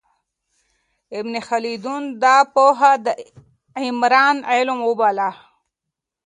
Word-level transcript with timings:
ابن 1.19 1.33
خلدون 1.47 2.03
دا 2.23 2.35
پوهه 2.53 2.91
د 3.05 3.07
عمران 3.83 4.37
علم 4.51 4.79
وباله. 4.89 5.29